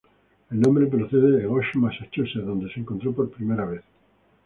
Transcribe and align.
El 0.49 0.59
nombre 0.59 0.87
procede 0.87 1.29
de 1.37 1.45
Goshen, 1.45 1.79
Massachusetts, 1.81 2.43
donde 2.43 2.73
se 2.73 2.79
encontró 2.79 3.13
por 3.13 3.29
primera 3.29 3.65
vez. 3.65 3.83